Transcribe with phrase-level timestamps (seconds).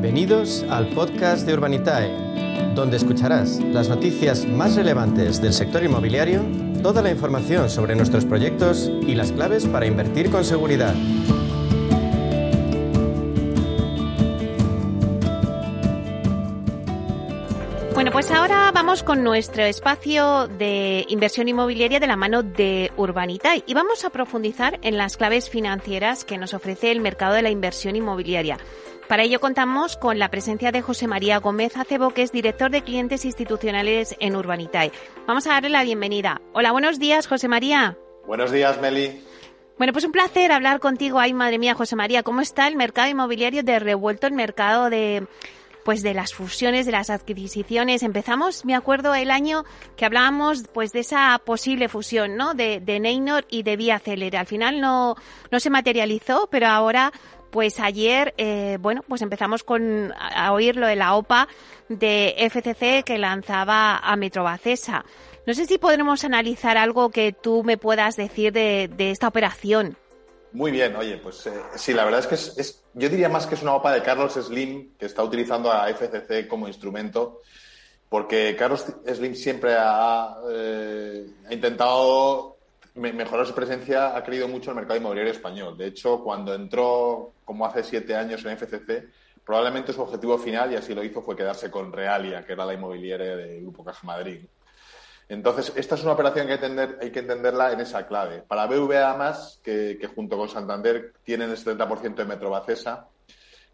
[0.00, 2.08] Bienvenidos al podcast de Urbanitae,
[2.76, 6.40] donde escucharás las noticias más relevantes del sector inmobiliario,
[6.84, 10.94] toda la información sobre nuestros proyectos y las claves para invertir con seguridad.
[17.92, 23.64] Bueno, pues ahora vamos con nuestro espacio de inversión inmobiliaria de la mano de Urbanitae
[23.66, 27.50] y vamos a profundizar en las claves financieras que nos ofrece el mercado de la
[27.50, 28.58] inversión inmobiliaria.
[29.08, 32.82] Para ello contamos con la presencia de José María Gómez Acebo, que es director de
[32.82, 34.92] clientes institucionales en Urbanitae.
[35.26, 36.42] Vamos a darle la bienvenida.
[36.52, 37.96] Hola, buenos días, José María.
[38.26, 39.24] Buenos días, Meli.
[39.78, 41.18] Bueno, pues un placer hablar contigo.
[41.18, 45.26] Ay, madre mía, José María, ¿cómo está el mercado inmobiliario de revuelto, el mercado de
[45.84, 48.02] pues de las fusiones, de las adquisiciones.
[48.02, 49.64] Empezamos, me acuerdo, el año
[49.96, 52.52] que hablábamos pues de esa posible fusión, ¿no?
[52.52, 54.36] De, de Neynor y de Vía Celere.
[54.36, 55.16] Al final no,
[55.50, 57.10] no se materializó, pero ahora
[57.50, 61.48] pues ayer, eh, bueno, pues empezamos con a oír lo de la OPA
[61.88, 65.04] de FCC que lanzaba a Metrobacesa.
[65.46, 69.96] No sé si podremos analizar algo que tú me puedas decir de, de esta operación.
[70.52, 73.54] Muy bien, oye, pues eh, sí, la verdad es que es, yo diría más que
[73.54, 77.40] es una OPA de Carlos Slim que está utilizando a FCC como instrumento,
[78.08, 82.56] porque Carlos Slim siempre ha, eh, ha intentado
[82.94, 85.76] mejorar su presencia, ha querido mucho el mercado inmobiliario español.
[85.76, 89.08] De hecho, cuando entró, como hace siete años en FCC,
[89.42, 92.74] probablemente su objetivo final, y así lo hizo, fue quedarse con Realia, que era la
[92.74, 94.44] inmobiliaria del Grupo Caja Madrid.
[95.30, 96.52] Entonces, esta es una operación que
[97.00, 98.42] hay que, entenderla en esa clave.
[98.42, 103.08] Para BVA, más, que, que junto con Santander tienen el 70% de Metrobacesa,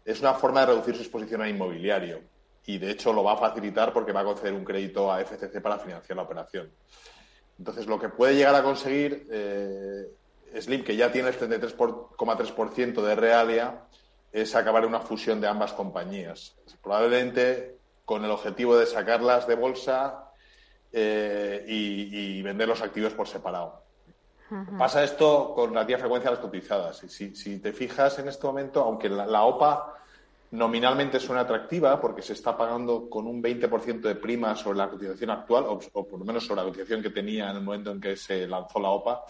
[0.05, 2.21] es una forma de reducir su exposición al inmobiliario.
[2.65, 5.61] Y, de hecho, lo va a facilitar porque va a conceder un crédito a FCC
[5.61, 6.71] para financiar la operación.
[7.59, 10.05] Entonces, lo que puede llegar a conseguir eh,
[10.59, 13.81] Slim, que ya tiene el 33,3% de Realia,
[14.31, 16.55] es acabar una fusión de ambas compañías.
[16.81, 20.31] Probablemente con el objetivo de sacarlas de bolsa
[20.91, 23.83] eh, y, y, vender los activos por separado.
[24.77, 27.03] Pasa esto con relativa frecuencia a las cotizadas.
[27.03, 29.95] Y si, si, te fijas en este momento, aunque la, la, OPA
[30.51, 35.31] nominalmente suena atractiva porque se está pagando con un 20% de prima sobre la cotización
[35.31, 37.99] actual, o, o, por lo menos sobre la cotización que tenía en el momento en
[37.99, 39.23] que se lanzó la OPA,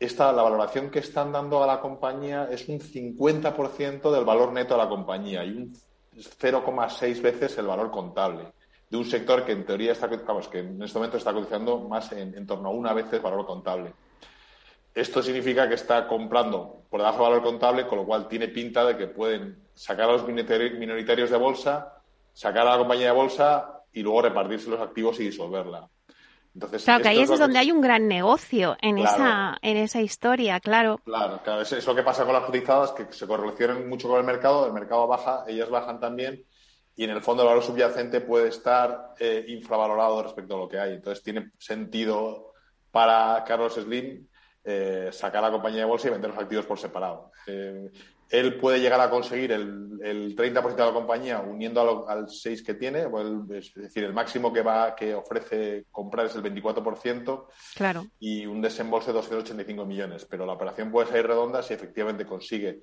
[0.00, 4.74] esta, la valoración que están dando a la compañía es un 50% del valor neto
[4.74, 5.74] a la compañía y un
[6.16, 8.52] 0,6 veces el valor contable
[8.88, 12.10] de un sector que en teoría está, vamos, que en este momento está cotizando más
[12.12, 13.92] en, en torno a una vez el valor contable.
[14.92, 18.84] Esto significa que está comprando por debajo del valor contable, con lo cual tiene pinta
[18.84, 23.84] de que pueden sacar a los minoritarios de bolsa, sacar a la compañía de bolsa
[23.92, 25.88] y luego repartirse los activos y disolverla.
[26.54, 29.16] Entonces, claro, que ahí es, es donde hay un gran negocio en, claro.
[29.16, 31.00] esa, en esa historia, claro.
[31.04, 31.62] Claro, claro.
[31.62, 34.66] Es, es, lo que pasa con las cotizadas, que se correlacionan mucho con el mercado,
[34.66, 36.44] el mercado baja, ellas bajan también,
[36.96, 40.78] y en el fondo el valor subyacente puede estar eh, infravalorado respecto a lo que
[40.78, 40.94] hay.
[40.94, 42.52] Entonces tiene sentido
[42.90, 44.26] para Carlos Slim
[44.64, 47.32] eh, sacar la compañía de bolsa y vender los activos por separado.
[47.46, 47.90] Eh,
[48.30, 52.62] él puede llegar a conseguir el, el 30% de la compañía uniendo lo, al 6
[52.62, 57.46] que tiene, el, es decir, el máximo que va que ofrece comprar es el 24%
[57.74, 58.06] claro.
[58.20, 60.26] y un desembolso de 285 millones.
[60.30, 62.80] Pero la operación puede ser redonda si efectivamente consigue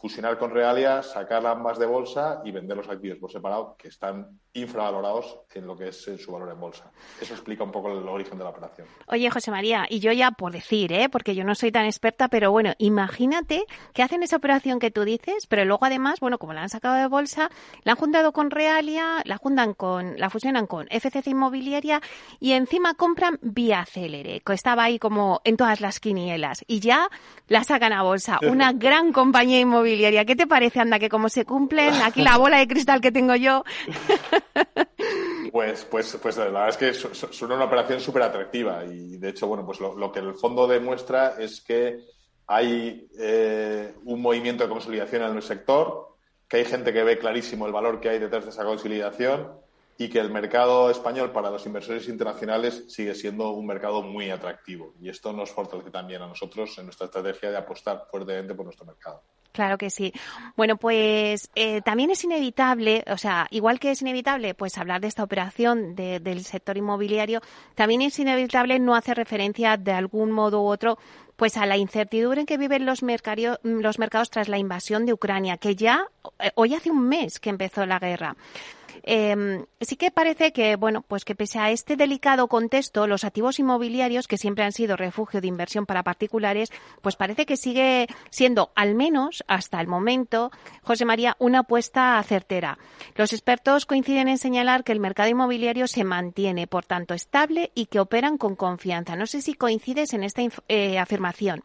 [0.00, 4.38] fusionar con Realia, sacar ambas de bolsa y vender los activos por separado, que están
[4.52, 6.90] infravalorados en lo que es su valor en bolsa.
[7.20, 8.86] Eso explica un poco el origen de la operación.
[9.08, 11.08] Oye, José María, y yo ya por decir, ¿eh?
[11.08, 15.04] porque yo no soy tan experta, pero bueno, imagínate que hacen esa operación que tú
[15.04, 17.50] dices, pero luego además, bueno, como la han sacado de bolsa,
[17.82, 22.00] la han juntado con Realia, la juntan con, la fusionan con FCC Inmobiliaria
[22.38, 27.08] y encima compran Vía Célere, que estaba ahí como en todas las quinielas, y ya
[27.48, 28.38] la sacan a bolsa.
[28.48, 29.87] Una gran compañía inmobiliaria
[30.26, 33.34] ¿Qué te parece, anda, que como se cumplen aquí la bola de cristal que tengo
[33.36, 33.64] yo?
[35.50, 39.46] Pues, pues, pues la verdad es que es una operación súper atractiva y de hecho,
[39.46, 42.00] bueno, pues lo, lo, que el fondo demuestra es que
[42.46, 46.16] hay eh, un movimiento de consolidación en el sector,
[46.48, 49.52] que hay gente que ve clarísimo el valor que hay detrás de esa consolidación
[49.98, 54.94] y que el mercado español para los inversores internacionales sigue siendo un mercado muy atractivo.
[55.00, 58.86] Y esto nos fortalece también a nosotros en nuestra estrategia de apostar fuertemente por nuestro
[58.86, 59.22] mercado.
[59.52, 60.12] Claro que sí.
[60.56, 65.08] Bueno, pues eh, también es inevitable, o sea, igual que es inevitable, pues hablar de
[65.08, 67.40] esta operación de, del sector inmobiliario,
[67.74, 70.98] también es inevitable no hacer referencia de algún modo u otro
[71.38, 73.00] pues a la incertidumbre en que viven los,
[73.62, 76.08] los mercados tras la invasión de Ucrania, que ya
[76.40, 78.36] eh, hoy hace un mes que empezó la guerra.
[79.02, 83.58] Em, sí que parece que, bueno, pues que pese a este delicado contexto, los activos
[83.58, 86.70] inmobiliarios, que siempre han sido refugio de inversión para particulares,
[87.02, 90.50] pues parece que sigue siendo, al menos hasta el momento,
[90.82, 92.78] José María, una apuesta certera.
[93.16, 97.86] Los expertos coinciden en señalar que el mercado inmobiliario se mantiene, por tanto, estable y
[97.86, 99.16] que operan con confianza.
[99.16, 101.62] No sé si coincides en esta eh, afirmación.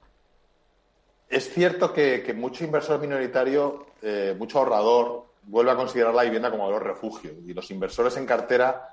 [1.30, 6.66] Es cierto que, mucho inversor minoritario, eh, mucho ahorrador, vuelve a considerar la vivienda como
[6.66, 8.90] valor refugio y los inversores en cartera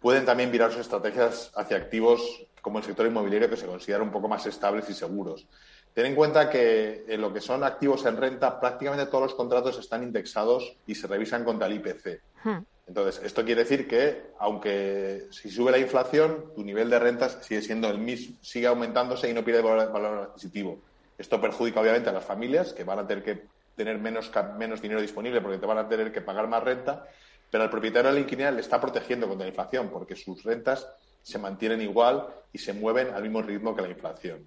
[0.00, 4.12] pueden también virar sus estrategias hacia activos como el sector inmobiliario que se consideran un
[4.12, 5.46] poco más estables y seguros.
[5.92, 9.78] Ten en cuenta que en lo que son activos en renta, prácticamente todos los contratos
[9.78, 12.20] están indexados y se revisan contra el IPC.
[12.42, 12.58] Hmm.
[12.86, 17.62] Entonces, esto quiere decir que, aunque si sube la inflación, tu nivel de rentas sigue
[17.62, 20.80] siendo el mismo, sigue aumentándose y no pierde valor, adquisitivo.
[21.16, 25.00] Esto perjudica, obviamente, a las familias que van a tener que tener menos, menos dinero
[25.00, 27.06] disponible porque te van a tener que pagar más renta,
[27.50, 30.88] pero al propietario de la inquilina le está protegiendo contra la inflación porque sus rentas
[31.22, 34.46] se mantienen igual y se mueven al mismo ritmo que la inflación.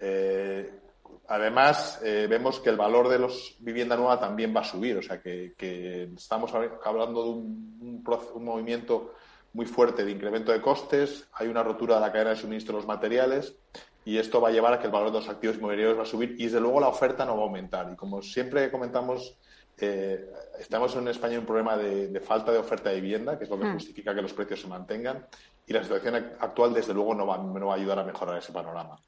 [0.00, 0.70] Eh,
[1.28, 5.02] además, eh, vemos que el valor de los vivienda nueva también va a subir, o
[5.02, 5.54] sea que,
[6.16, 6.52] estamos
[6.84, 8.04] hablando de un,
[8.40, 9.14] movimiento
[9.52, 12.78] muy fuerte de incremento de costes, hay una rotura de la cadena de suministro de
[12.78, 13.54] los materiales
[14.08, 16.06] y esto va a llevar a que el valor de los activos inmobiliarios va a
[16.06, 17.90] subir y desde luego la oferta no va a aumentar.
[17.92, 19.36] Y como siempre comentamos,
[19.76, 23.50] eh, estamos en España en un problema de, falta de oferta de vivienda, que es
[23.50, 23.74] lo que hmm.
[23.74, 25.26] justifica que los precios se mantengan
[25.66, 28.50] y la situación actual desde luego no va, no va a ayudar a mejorar ese
[28.50, 28.98] panorama.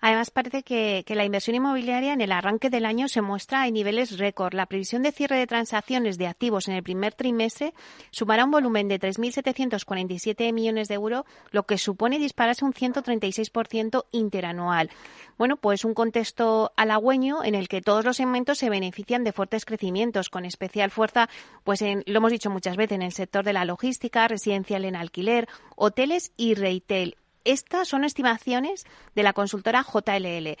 [0.00, 4.16] Además, parece que, la inversión inmobiliaria en el arranque del año se muestra en niveles
[4.18, 4.54] récord.
[4.54, 7.74] La previsión de cierre de transacciones de activos en el primer trimestre
[8.12, 14.90] sumará un volumen de 3.747 millones de euros, lo que supone dispararse un 136% interanual.
[15.36, 19.64] Bueno, pues un contexto halagüeño en el que todos los segmentos se benefician de fuertes
[19.64, 21.28] crecimientos, con especial fuerza,
[21.64, 24.94] pues en, lo hemos dicho muchas veces, en el sector de la logística, residencial en
[24.94, 27.16] alquiler, hoteles y retail
[27.48, 28.84] estas son estimaciones
[29.14, 30.56] de la consultora JLL.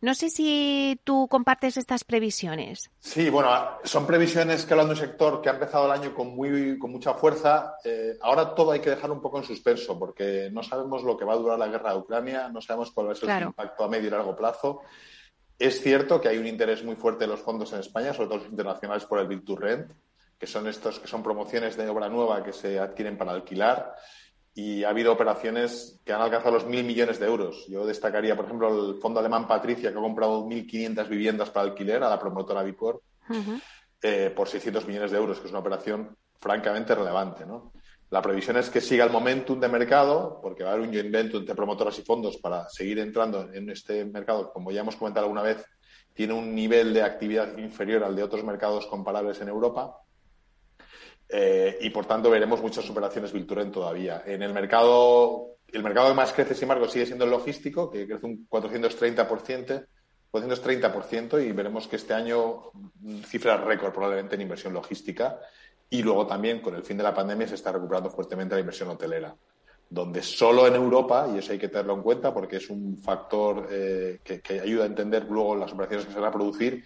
[0.00, 2.90] No sé si tú compartes estas previsiones.
[2.98, 3.50] Sí, bueno,
[3.84, 6.90] son previsiones que hablan de un sector que ha empezado el año con, muy, con
[6.90, 7.76] mucha fuerza.
[7.82, 11.24] Eh, ahora todo hay que dejar un poco en suspenso porque no sabemos lo que
[11.24, 13.84] va a durar la guerra de Ucrania, no sabemos cuál va a ser el impacto
[13.84, 14.82] a medio y largo plazo.
[15.58, 18.38] Es cierto que hay un interés muy fuerte de los fondos en España, sobre todo
[18.40, 19.90] los internacionales, por el Build to Rent,
[20.38, 23.94] que son estos que son promociones de obra nueva que se adquieren para alquilar
[24.54, 27.66] y ha habido operaciones que han alcanzado los mil millones de euros.
[27.66, 32.02] Yo destacaría, por ejemplo, el fondo alemán Patricia, que ha comprado 1.500 viviendas para alquiler
[32.04, 33.02] a la promotora Vicor
[34.00, 37.44] eh, por 600 millones de euros, que es una operación francamente relevante.
[37.44, 37.72] ¿no?
[38.10, 41.10] La previsión es que siga el momentum de mercado, porque va a haber un joint
[41.10, 45.26] venture entre promotoras y fondos para seguir entrando en este mercado, como ya hemos comentado
[45.26, 45.64] alguna vez,
[46.12, 49.96] tiene un nivel de actividad inferior al de otros mercados comparables en Europa
[51.28, 54.22] eh, y por tanto veremos muchas operaciones Vilturen todavía.
[54.26, 58.06] En el mercado, el mercado que más crece, sin embargo, sigue siendo el logístico, que
[58.06, 59.86] crece un 430%,
[60.32, 62.70] 430% y veremos que este año
[63.24, 65.38] cifra récord probablemente en inversión logística
[65.88, 68.88] y luego también con el fin de la pandemia se está recuperando fuertemente la inversión
[68.88, 69.34] hotelera
[69.94, 73.68] donde solo en Europa, y eso hay que tenerlo en cuenta porque es un factor
[73.70, 76.84] eh, que, ayuda a entender luego las operaciones que se van a producir,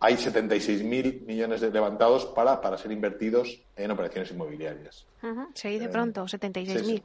[0.00, 5.06] hay 76.000 millones de levantados para, para ser invertidos en operaciones inmobiliarias.
[5.54, 7.02] Se dice eh, pronto, 76.000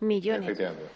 [0.00, 0.42] millones.
[0.42, 0.92] Efectivamente.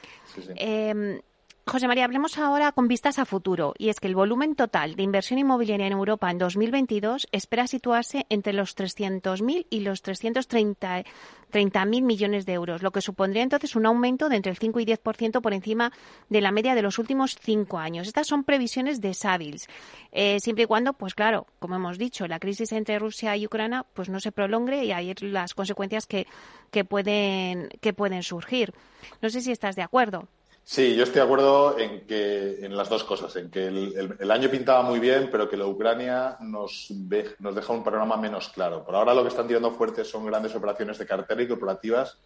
[0.57, 1.23] Eh,
[1.69, 5.03] José María, hablemos ahora con vistas a futuro, y es que el volumen total de
[5.03, 12.47] inversión inmobiliaria en Europa en 2022 espera situarse entre los 300.000 y los 330.000 millones
[12.47, 15.53] de euros, lo que supondría entonces un aumento de entre el 5 y 10% por
[15.53, 15.91] encima
[16.29, 18.07] de la media de los últimos cinco años.
[18.07, 19.67] Estas son previsiones de Savills,
[20.13, 23.85] eh, siempre y cuando, pues claro, como hemos dicho, la crisis entre Rusia y Ucrania
[23.93, 26.29] pues no se prolongue y hay las consecuencias que,
[26.71, 28.73] que, pueden, que pueden surgir.
[29.21, 30.29] No sé si estás de acuerdo.
[30.69, 34.51] Sí, yo estoy de acuerdo en que en las dos cosas, en que el, año
[34.51, 36.93] pintaba muy bien, pero que la Ucrania nos,
[37.39, 38.85] nos deja un panorama menos claro.
[38.85, 42.19] Por ahora lo que están tirando fuerte son grandes operaciones de cartera y corporativas,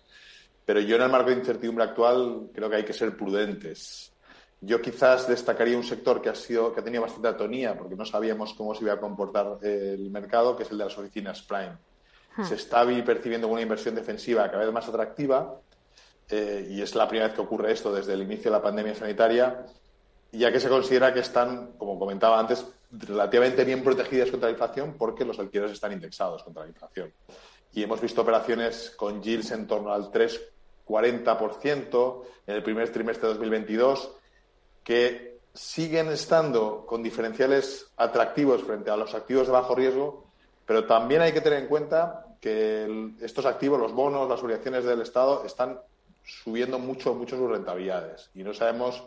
[0.65, 4.11] pero yo en el marco de incertidumbre actual creo que hay que ser prudentes.
[4.63, 8.07] Yo quizás destacaría un sector que ha sido que ha tenido bastante atonía porque no
[8.07, 11.77] sabíamos cómo se iba a comportar el mercado, que es el de las oficinas prime.
[12.39, 12.45] Hmm.
[12.45, 15.61] Se está percibiendo una inversión defensiva cada vez más atractiva
[16.31, 18.95] eh, y es la primera vez que ocurre esto desde el inicio de la pandemia
[18.95, 19.67] sanitaria,
[20.33, 24.95] ya que se considera que están, como comentaba antes, relativamente bien protegidas contra la inflación
[24.97, 27.13] porque los alquileres están indexados contra la inflación.
[27.73, 33.35] Y hemos visto operaciones con yields en torno al 3,40% en el primer trimestre de
[33.35, 34.17] 2022
[34.83, 40.27] que siguen estando con diferenciales atractivos frente a los activos de bajo riesgo,
[40.65, 45.03] pero también hay que tener en cuenta que estos activos, los bonos, las obligaciones del
[45.03, 45.81] Estado, están
[46.25, 48.31] subiendo mucho, mucho sus rentabilidades.
[48.35, 49.03] Y no sabemos,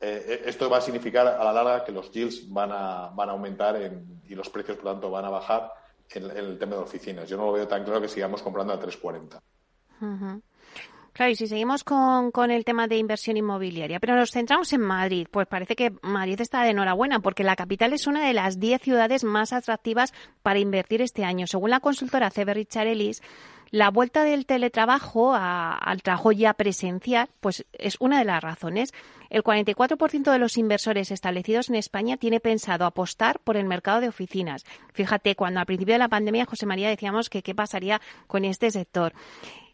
[0.00, 3.32] eh, esto va a significar a la larga que los yields van a, van a
[3.32, 3.78] aumentar
[4.26, 5.72] y los precios, por tanto, van a bajar
[6.10, 7.28] en, el tema de oficinas.
[7.28, 9.40] Yo no lo veo tan claro que sigamos comprando a 3,40.
[11.12, 14.80] Claro, y si seguimos con, con, el tema de inversión inmobiliaria, pero nos centramos en
[14.80, 18.58] Madrid, pues parece que Madrid está de enhorabuena, porque la capital es una de las
[18.58, 21.46] 10 ciudades más atractivas para invertir este año.
[21.46, 23.22] Según la consultora Ellis,
[23.70, 28.92] la vuelta del teletrabajo al trabajo ya presencial, pues es una de las razones.
[29.28, 34.08] El 44% de los inversores establecidos en España tiene pensado apostar por el mercado de
[34.08, 34.64] oficinas.
[34.92, 38.70] Fíjate, cuando al principio de la pandemia, José María, decíamos que qué pasaría con este
[38.70, 39.12] sector.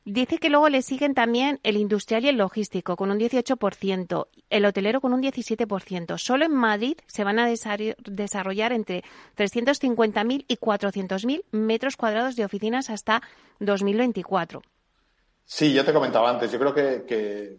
[0.08, 4.64] Dice que luego le siguen también el industrial y el logístico con un 18%, el
[4.64, 6.16] hotelero con un 17%.
[6.16, 9.02] Solo en Madrid se van a desarrollar entre
[9.36, 13.20] 350.000 y 400.000 metros cuadrados de oficinas hasta
[13.58, 14.62] 2024.
[15.44, 16.52] Sí, ya te comentaba antes.
[16.52, 17.56] Yo creo que,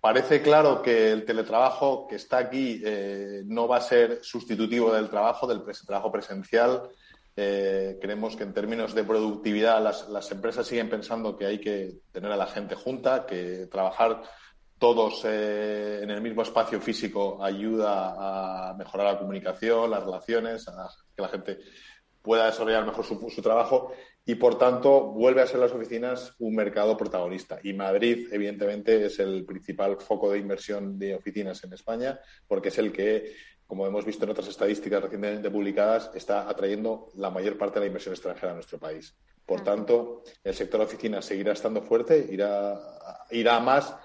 [0.00, 5.10] parece claro que el teletrabajo que está aquí eh, no va a ser sustitutivo del
[5.10, 6.90] trabajo, del trabajo presencial
[7.34, 12.30] eh, creemos que en términos de productividad las, empresas siguen pensando que hay que tener
[12.30, 14.22] a la gente junta, que trabajar
[14.78, 20.88] todos eh, en el mismo espacio físico ayuda a mejorar la comunicación, las relaciones, a
[21.16, 21.58] que la gente
[22.20, 23.92] pueda desarrollar mejor su, su, trabajo
[24.24, 27.58] y, por tanto, vuelve a ser las oficinas un mercado protagonista.
[27.62, 32.78] Y Madrid, evidentemente, es el principal foco de inversión de oficinas en España porque es
[32.78, 33.34] el que
[33.72, 37.86] como hemos visto en otras estadísticas recientemente publicadas, está atrayendo la mayor parte de la
[37.86, 39.16] inversión extranjera a nuestro país.
[39.46, 42.78] Por tanto, el sector oficina seguirá estando fuerte, irá,
[43.30, 43.96] irá más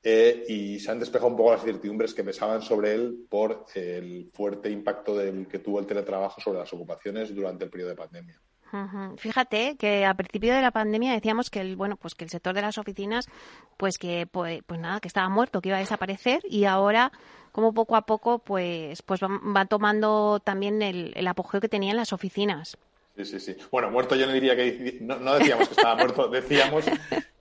[0.00, 4.30] eh, y se han despejado un poco las incertidumbres que pesaban sobre él por el
[4.32, 8.40] fuerte impacto del que tuvo el teletrabajo sobre las ocupaciones durante el periodo de pandemia.
[9.16, 12.54] Fíjate que a principio de la pandemia decíamos que el bueno pues que el sector
[12.54, 13.26] de las oficinas
[13.76, 17.12] pues que pues, pues nada que estaba muerto que iba a desaparecer y ahora
[17.56, 22.12] como poco a poco pues pues va, tomando también el, el, apogeo que tenían las
[22.12, 22.76] oficinas.
[23.16, 23.56] Sí, sí, sí.
[23.72, 26.84] Bueno, muerto yo no diría que no, decíamos que estaba muerto, decíamos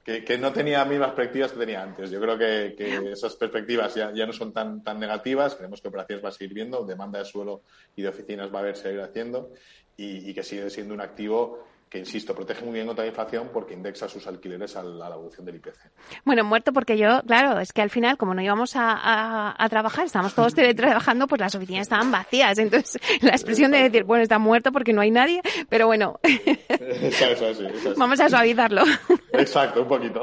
[0.06, 2.12] que, no tenía mismas perspectivas que tenía antes.
[2.12, 5.56] Yo creo que, esas perspectivas ya, ya, no son tan, tan negativas.
[5.56, 7.64] Creemos que operaciones va a seguir viendo, demanda de suelo
[7.98, 9.52] y de oficinas va a haber seguir haciendo
[9.98, 13.50] y, y que sigue siendo un activo que, insisto, protege muy bien contra la inflación
[13.54, 15.78] porque indexa sus alquileres a la, evolución del IPC.
[16.25, 20.36] Bueno, muerto porque yo, claro, es que al final, como no íbamos a, trabajar, estábamos
[20.36, 22.58] todos teletrabajando, pues las oficinas estaban vacías.
[22.58, 26.20] Entonces, la expresión de decir, bueno, está muerto porque no hay nadie, pero bueno,
[27.98, 28.84] vamos a suavizarlo.
[29.32, 30.22] Exacto, un poquito.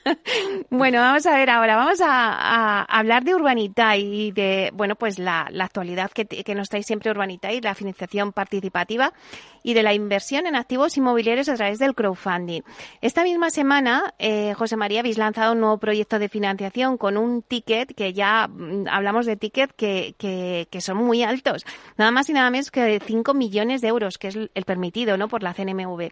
[0.70, 5.50] bueno, vamos a ver ahora, vamos a, hablar de Urbanita y de, bueno, pues la,
[5.60, 9.12] actualidad que, que nos trae siempre Urbanita y la financiación participativa
[9.62, 12.60] y de la inversión en activos inmobiliarios a través del crowdfunding.
[13.00, 17.40] Esta misma semana, eh, José María, habéis lanzado un nuevo proyecto de financiación con un
[17.40, 21.64] ticket que ya mm, hablamos de ticket que, que, son muy altos.
[21.96, 25.16] Nada más y nada menos que de 5 millones de euros, que es el permitido
[25.16, 25.28] ¿no?
[25.28, 26.10] por la CNMV.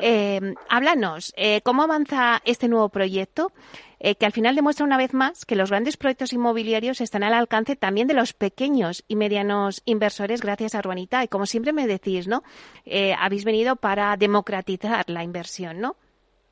[0.00, 3.52] Eh, háblanos, eh, ¿cómo avanza este nuevo proyecto?
[3.98, 7.34] Eh, que al final demuestra una vez más que los grandes proyectos inmobiliarios están al
[7.34, 11.24] alcance también de los pequeños y medianos inversores gracias a Urbanita.
[11.24, 12.42] Y como siempre me decís, ¿no?
[12.84, 15.96] Eh, habéis venido para democratizar la inversión, ¿no?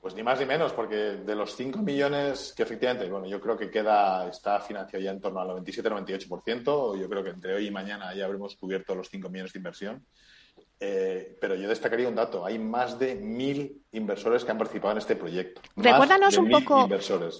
[0.04, 3.56] Pues ni más ni menos, porque de los 5 millones que efectivamente, bueno, yo creo
[3.56, 7.70] que queda, está financiado ya en torno al 97-98%, yo creo que entre hoy y
[7.70, 10.06] mañana ya habremos cubierto los 5 millones de inversión.
[10.80, 12.44] Eh, pero yo destacaría un dato.
[12.44, 15.62] Hay más de mil inversores que han participado en este proyecto.
[15.76, 16.88] Recuérdanos un poco,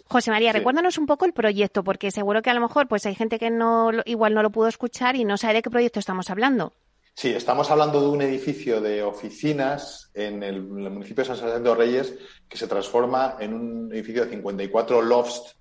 [0.06, 3.14] José María, recuérdanos un poco el proyecto, porque seguro que a lo mejor pues hay
[3.14, 6.30] gente que no igual no lo pudo escuchar y no sabe de qué proyecto estamos
[6.30, 6.74] hablando.
[7.16, 11.74] Sí, estamos hablando de un edificio de oficinas en el, municipio de San Sebastián de
[11.74, 12.14] Reyes
[12.48, 15.56] que se transforma en un edificio de 54 lofts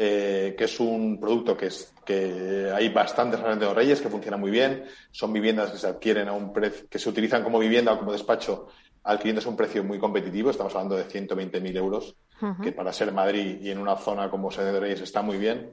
[0.00, 4.52] eh, que es un producto que, es, que hay bastantes de Reyes, que funciona muy
[4.52, 4.84] bien.
[5.10, 8.12] Son viviendas que se adquieren a un precio, que se utilizan como vivienda o como
[8.12, 8.68] despacho
[9.02, 10.50] adquiriéndose a un precio muy competitivo.
[10.50, 12.14] Estamos hablando de 120.000 euros,
[12.62, 15.72] que para ser Madrid y en una zona como Sede de Reyes está muy bien.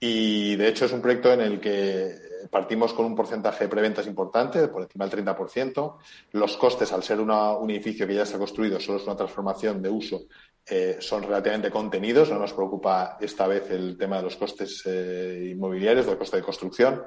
[0.00, 2.14] Y de hecho es un proyecto en el que
[2.50, 5.96] partimos con un porcentaje de preventas importante, por encima del 30%.
[6.32, 9.90] Los costes, al ser un edificio que ya está construido, solo es una transformación de
[9.90, 10.22] uso,
[10.70, 12.30] eh, son relativamente contenidos.
[12.30, 16.42] No nos preocupa esta vez el tema de los costes eh, inmobiliarios, del coste de
[16.42, 17.02] construcción.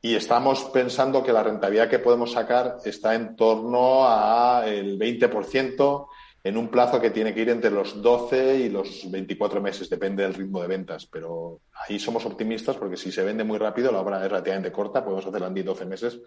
[0.00, 6.06] Y estamos pensando que la rentabilidad que podemos sacar está en torno al 20%
[6.44, 10.22] en un plazo que tiene que ir entre los 12 y los 24 meses, depende
[10.22, 11.06] del ritmo de ventas.
[11.06, 15.02] Pero ahí somos optimistas porque si se vende muy rápido, la obra es relativamente corta,
[15.02, 16.20] podemos hacerla en 10-12 meses,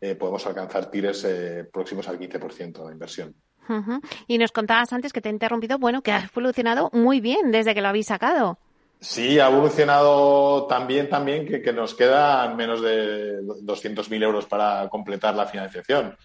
[0.00, 1.26] eh, podemos alcanzar tires
[1.70, 3.34] próximos al 15% de inversión.
[4.26, 7.74] Y nos contabas antes que te he interrumpido, bueno, que ha evolucionado muy bien desde
[7.74, 8.58] que lo habéis sacado.
[9.00, 15.46] Sí, ha evolucionado también, también que, nos quedan menos de 200.000 euros para completar la
[15.46, 16.16] financiación.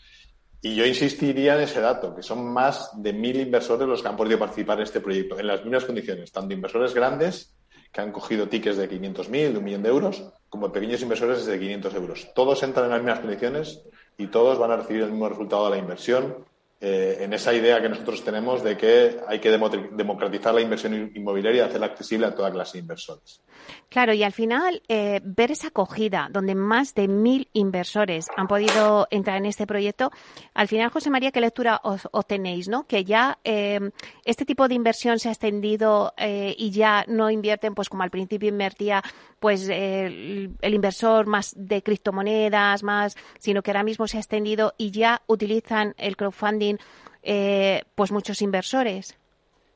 [0.62, 4.18] Y yo insistiría en ese dato, que son más de mil inversores los que han
[4.18, 7.56] podido participar en este proyecto, en las mismas condiciones, tanto inversores grandes
[7.94, 11.58] que han cogido tickets de 500.000, de un millón de euros, como pequeños inversores de
[11.58, 12.28] 500 euros.
[12.36, 13.84] Todos entran en las mismas condiciones
[14.18, 16.44] y todos van a recibir el mismo resultado de la inversión
[16.82, 21.64] eh, en esa idea que nosotros tenemos de que hay que democratizar la inversión inmobiliaria
[21.64, 23.42] y hacerla accesible a toda clase de inversores.
[23.88, 29.08] Claro, y al final, eh, ver esa acogida donde más de mil inversores han podido
[29.10, 30.12] entrar en este proyecto,
[30.54, 32.68] al final, José María, ¿qué lectura os, tenéis?
[32.68, 32.86] ¿no?
[32.86, 33.80] Que ya eh,
[34.26, 38.50] este tipo de inversión se ha extendido y ya no invierten, pues como al principio
[38.50, 39.02] invertía
[39.46, 44.90] pues el, inversor más de criptomonedas, más, sino que ahora mismo se ha extendido y
[44.90, 46.78] ya utilizan el crowdfunding
[47.22, 49.16] eh, pues muchos inversores.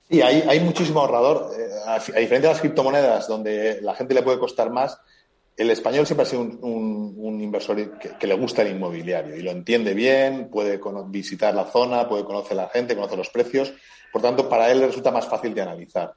[0.10, 1.52] Sí, hay, hay muchísimo ahorrador.
[1.56, 5.00] Eh, a, diferencia de las criptomonedas, donde la gente le puede costar más,
[5.56, 9.94] el español siempre ha sido un, inversor que, le gusta el inmobiliario y lo entiende
[9.94, 13.72] bien, puede visitar la zona, puede conocer a la gente, conoce los precios.
[14.12, 16.16] Por tanto, para él le resulta más fácil de analizar.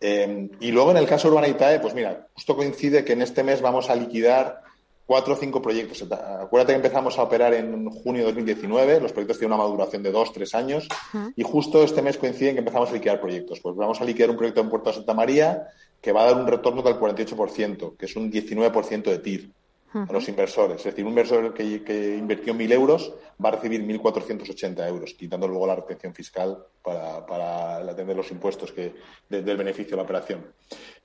[0.00, 3.60] Eh, y luego, en el caso Urbanitae, pues mira, justo coincide que en este mes
[3.60, 4.62] vamos a liquidar
[5.06, 6.02] cuatro o cinco proyectos.
[6.02, 10.10] Acuérdate que empezamos a operar en junio de 2019, los proyectos tienen una maduración de
[10.10, 10.88] dos, tres años,
[11.36, 13.60] y justo este mes coincide en que empezamos a liquidar proyectos.
[13.60, 15.68] Pues vamos a liquidar un proyecto en Puerto de Santa María
[16.00, 19.50] que va a dar un retorno del 48%, que es un 19% de TIR
[19.96, 20.78] a los inversores.
[20.78, 23.12] Es decir, un inversor que, que invirtió 1.000 euros
[23.42, 28.72] va a recibir 1.480 euros, quitando luego la retención fiscal para, para atender los impuestos
[28.72, 28.94] que,
[29.28, 30.46] del beneficio de la operación.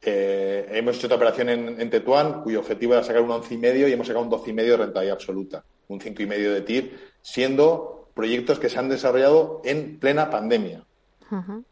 [0.02, 4.08] Eh, hemos hecho otra operación en, Tetuán, cuyo objetivo era sacar un 11,5 y hemos
[4.08, 8.90] sacado un 12,5 de rentabilidad absoluta, un 5,5 de TIR, siendo proyectos que se han
[8.90, 10.86] desarrollado en plena pandemia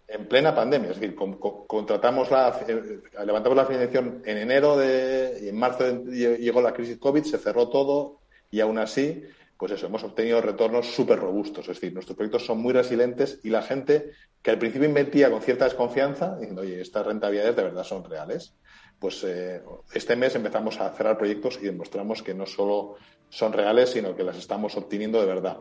[0.08, 0.92] en plena pandemia.
[0.92, 6.62] Es decir, contratamos la, eh, levantamos la financiación en enero de, y en marzo llegó
[6.62, 9.24] la crisis COVID, se cerró todo y aún así,
[9.58, 11.67] pues eso, hemos obtenido retornos súper robustos.
[11.67, 15.41] Es decir, nuestros proyectos son muy resilientes y la gente que al principio invertía con
[15.41, 18.56] cierta desconfianza, diciendo, oye, estas rentabilidades de verdad son reales,
[18.98, 19.62] pues eh,
[19.93, 22.95] este mes empezamos a cerrar proyectos y demostramos que no solo
[23.30, 25.58] son reales, sino que las estamos obteniendo de verdad.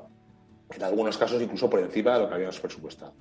[0.70, 3.14] En algunos casos incluso por encima de lo que habíamos presupuestado.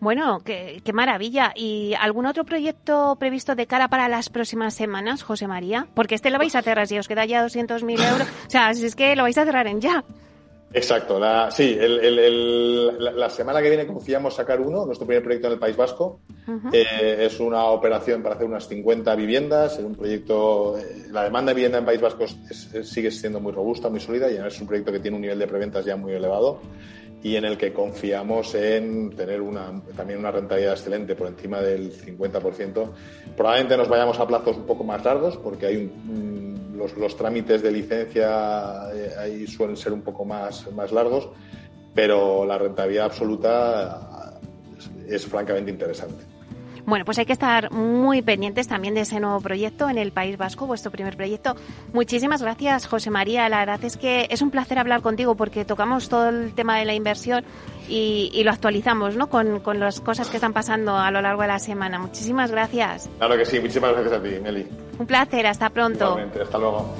[0.00, 1.52] Bueno, qué, maravilla.
[1.54, 5.86] ¿Y algún otro proyecto previsto de cara para las próximas semanas, José María?
[5.94, 8.28] Porque este lo vais a cerrar, si os queda ya 200.000 euros.
[8.46, 10.04] O sea, si es que lo vais a cerrar en ya.
[10.72, 15.58] Exacto, la, sí, la, semana que viene confiamos sacar uno, nuestro primer proyecto en el
[15.58, 16.20] País Vasco.
[16.72, 21.50] Eh, es una operación para hacer unas 50 viviendas, es un proyecto, eh, la demanda
[21.50, 22.24] de vivienda en País Vasco
[22.84, 25.48] sigue siendo muy robusta, muy sólida y es un proyecto que tiene un nivel de
[25.48, 26.60] preventas ya muy elevado
[27.22, 29.42] y en el que confiamos en tener
[29.94, 32.90] también una rentabilidad excelente por encima del 50%.
[33.36, 35.92] Probablemente nos vayamos a plazos un poco más largos porque hay
[36.96, 41.28] los, trámites de licencia eh, ahí suelen ser un poco más, más largos,
[41.94, 44.38] pero la rentabilidad absoluta
[45.06, 46.39] es francamente interesante.
[46.86, 50.36] Bueno, pues hay que estar muy pendientes también de ese nuevo proyecto en el País
[50.36, 51.56] Vasco, vuestro primer proyecto.
[51.92, 53.48] Muchísimas gracias, José María.
[53.48, 56.84] La verdad es que es un placer hablar contigo porque tocamos todo el tema de
[56.84, 57.44] la inversión
[57.88, 59.28] y, lo actualizamos ¿no?
[59.28, 61.98] Con, con, las cosas que están pasando a lo largo de la semana.
[61.98, 63.10] Muchísimas gracias.
[63.18, 64.66] Claro que sí, muchísimas gracias a ti, Meli.
[64.98, 66.16] Un placer, hasta pronto.
[66.40, 66.94] hasta luego.